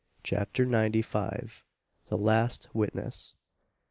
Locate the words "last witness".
2.17-3.35